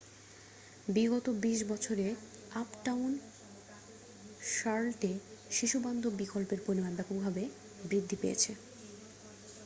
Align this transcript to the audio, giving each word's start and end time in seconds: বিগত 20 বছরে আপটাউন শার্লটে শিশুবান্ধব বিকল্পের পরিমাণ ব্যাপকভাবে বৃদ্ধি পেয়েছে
বিগত 0.87 1.25
20 1.41 1.71
বছরে 1.71 2.05
আপটাউন 2.55 3.11
শার্লটে 4.51 5.11
শিশুবান্ধব 5.51 6.13
বিকল্পের 6.21 6.59
পরিমাণ 6.67 6.91
ব্যাপকভাবে 6.95 7.43
বৃদ্ধি 7.89 8.15
পেয়েছে 8.21 8.51